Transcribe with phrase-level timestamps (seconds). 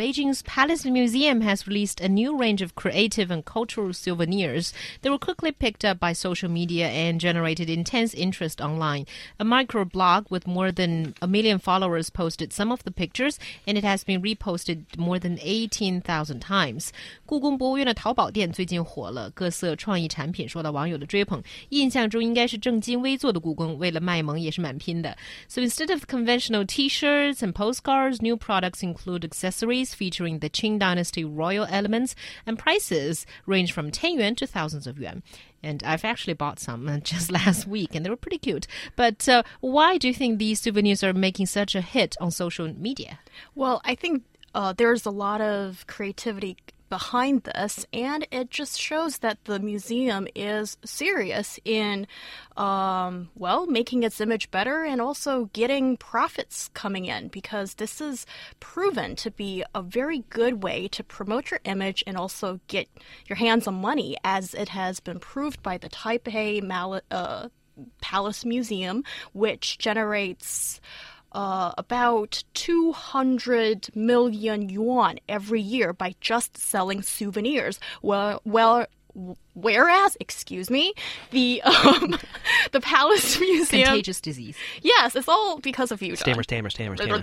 [0.00, 4.74] Beijing's Palace Museum has released a new range of creative and cultural souvenirs.
[5.00, 9.06] They were quickly picked up by social media and generated intense interest online.
[9.38, 13.84] A microblog with more than a million followers posted some of the pictures, and it
[13.84, 16.90] has been reposted more than 18,000 times.
[17.24, 21.42] 故宫博物院的淘宝店最近火了，各色创意产品受到网友的追捧。
[21.70, 25.16] 印象中应该是正襟危坐的故宫，为了卖萌也是蛮拼的。
[25.48, 31.65] So instead of conventional T-shirts and postcards, new products include accessories featuring the Qing Dynasty royal
[31.69, 35.23] elements, and prices range from 10 yuan to thousands of yuan.
[35.63, 38.67] And I've actually bought some uh, just last week, and they were pretty cute.
[38.95, 42.67] But uh, why do you think these souvenirs are making such a hit on social
[42.73, 43.19] media?
[43.55, 44.23] Well, I think
[44.53, 46.57] uh, there's a lot of creativity
[46.91, 52.05] behind this, and it just shows that the museum is serious in,
[52.57, 58.25] um, well, making its image better and also getting profits coming in because this is
[58.59, 62.89] proven to be a very good way to promote your image and also get
[63.25, 67.47] your hands on money, as it has been proved by the Taipei Mal- uh,
[68.01, 70.81] Palace Museum, which generates
[71.31, 77.79] uh, about 200 million yuan every year by just selling souvenirs.
[78.01, 78.87] Well, well,
[79.53, 80.93] whereas, excuse me,
[81.31, 82.17] the um,
[82.71, 84.55] the Palace Museum contagious disease.
[84.81, 86.15] Yes, it's all because of you.
[86.15, 87.21] Stammer, stammer, stammer, stammer.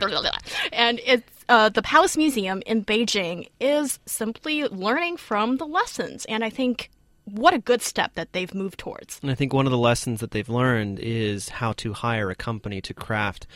[0.73, 6.45] And it's uh, the Palace Museum in Beijing is simply learning from the lessons, and
[6.45, 6.91] I think
[7.35, 9.19] what a good step that they've moved towards.
[9.23, 12.35] And I think one of the lessons that they've learned is how to hire a
[12.35, 13.47] company to craft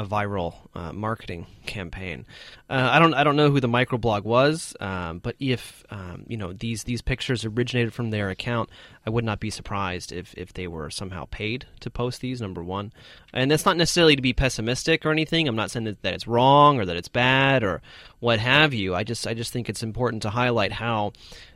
[0.00, 2.24] a viral uh, marketing campaign.
[2.70, 6.38] Uh, I don't I don't know who the microblog was, um, but if um, you
[6.38, 8.70] know these these pictures originated from their account,
[9.06, 12.40] I would not be surprised if if they were somehow paid to post these.
[12.40, 12.92] Number one,
[13.34, 15.46] and that's not necessarily to be pessimistic or anything.
[15.46, 17.82] I'm not saying that, that it's wrong or that it's bad or
[18.20, 18.94] what have you.
[18.94, 21.12] I just I just think it's important to highlight how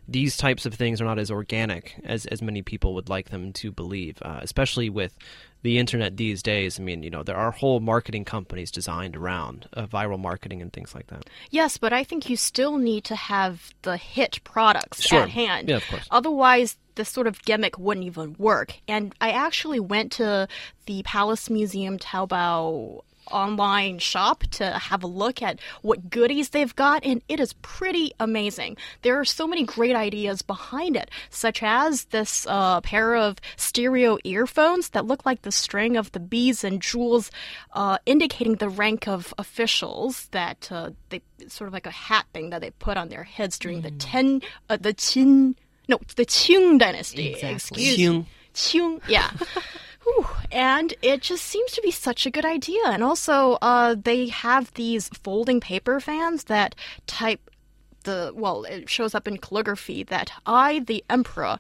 [0.07, 3.55] these types of things are not as organic as, as many people would like them
[3.55, 5.17] to believe, uh, especially with
[5.65, 6.79] the internet these days.
[6.79, 10.71] I mean, you know, there are whole marketing companies designed around uh, viral marketing and
[10.71, 11.25] things like that.
[11.51, 15.23] Yes, but I think you still need to have the hit products Sure.
[15.23, 15.71] at hand.
[15.71, 16.07] Yeah, of course.
[16.11, 18.75] Otherwise, this sort of gimmick wouldn't even work.
[18.87, 20.47] And I actually went to
[20.85, 27.05] the Palace Museum Taobao online shop to have a look at what goodies they've got
[27.05, 32.05] and it is pretty amazing there are so many great ideas behind it such as
[32.07, 36.83] this uh, pair of stereo earphones that look like the string of the bees and
[36.83, 37.31] jewels
[37.73, 42.51] uh, indicating the rank of officials that uh, they sort of like a hat thing
[42.51, 45.55] that they put on their heads during the ten uh, the Qin
[45.89, 47.55] no the Qing dynasty Exactly.
[47.55, 48.27] excuse Qing.
[48.55, 49.31] Qing, yeah.
[50.05, 52.82] Whew And it just seems to be such a good idea.
[52.86, 56.76] And also, uh, they have these folding paper fans that
[57.08, 57.50] type
[58.04, 61.60] the, well, it shows up in calligraphy that I, the emperor,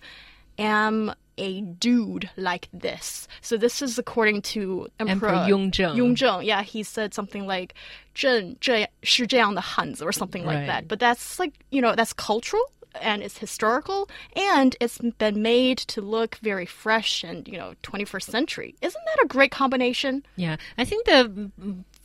[0.57, 3.27] am a dude like this.
[3.41, 5.95] So this is according to Emperor, Emperor Yongzheng.
[5.95, 6.45] Yongzheng.
[6.45, 7.73] Yeah, he said something like
[8.13, 10.67] 朕这是这样的汉子 or something like Right.
[10.67, 10.87] that.
[10.87, 12.63] But that's like, you know, that's cultural
[13.00, 18.30] and it's historical and it's been made to look very fresh and, you know, 21st
[18.30, 18.74] century.
[18.80, 20.24] Isn't that a great combination?
[20.36, 21.50] Yeah, I think the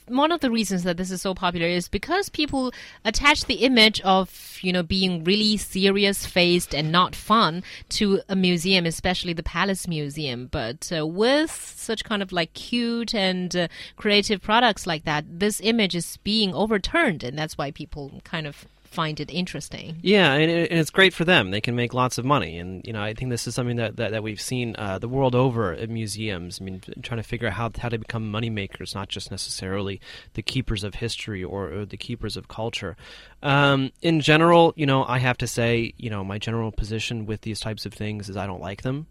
[0.10, 2.72] one of the reasons that this is so popular is because people
[3.06, 8.36] attach the image of you know being really serious faced and not fun to a
[8.36, 10.48] museum, especially the Palace Museum.
[10.52, 15.62] But uh, with such kind of like cute and uh, creative products like that, this
[15.62, 19.98] image is being overturned, and that's why people kind of find it interesting.
[20.02, 21.52] Yeah, and, it, and it's great for them.
[21.52, 23.98] They can make lots of money, and you know, I think this is something that
[23.98, 26.60] that, that we've seen uh, the world over at museums.
[26.62, 30.02] I mean, trying to figure out how how to become money makers, not just necessarily
[30.34, 32.96] the keepers of history or, or the keepers of culture.
[33.42, 37.42] Um, in general, you know, I have to say, you know, my general position with
[37.42, 39.08] these types of things is I don't like them.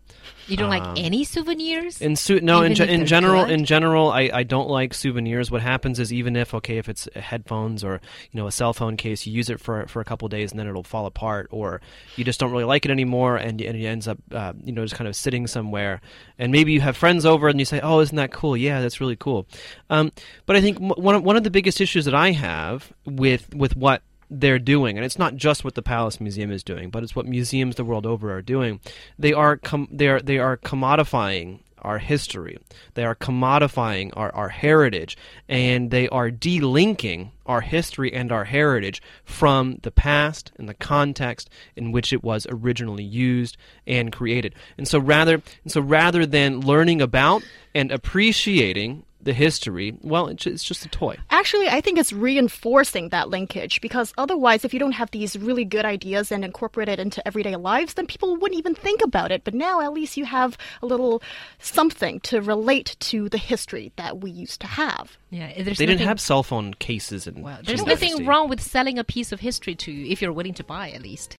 [0.48, 2.00] You don't Um, like any souvenirs?
[2.02, 3.52] In su- no, in, ge- in general, good?
[3.54, 5.50] in general, I, I don't like souvenirs.
[5.50, 8.00] What happens is even if okay, if it's headphones or
[8.30, 10.50] you know a cell phone case, you use it for for for a couple days
[10.50, 11.82] and then it'll fall apart, or
[12.16, 14.82] you just don't really like it anymore, and, and it ends up uh, you know
[14.82, 16.00] just kind of sitting somewhere.
[16.38, 18.56] And maybe you have friends over and you say, "Oh, isn't that cool?
[18.56, 19.46] Yeah, that's really cool."
[19.90, 20.10] Um,
[20.46, 23.76] but I think one of, one of the biggest issues that I have with with
[23.76, 24.00] what
[24.30, 27.26] they're doing, and it's not just what the Palace Museum is doing, but it's what
[27.26, 28.80] museums the world over are doing.
[29.18, 32.58] They are com- they are they are commodifying our history.
[32.94, 35.16] They are commodifying our, our heritage,
[35.48, 41.48] and they are delinking our history and our heritage from the past and the context
[41.76, 44.54] in which it was originally used and created.
[44.76, 47.42] And so rather and so rather than learning about
[47.74, 51.16] and appreciating the history, well, it's it's just a toy.
[51.30, 55.64] Actually, I think it's reinforcing that linkage because otherwise, if you don't have these really
[55.64, 59.44] good ideas and incorporate it into everyday lives, then people wouldn't even think about it.
[59.44, 61.22] But now, at least you have a little
[61.58, 65.18] something to relate to the history that we used to have.
[65.30, 68.60] Yeah, eh, there's They didn't have cell phone cases and Well, there's nothing wrong with
[68.60, 71.36] selling a piece of history to you if you're willing to buy, at least.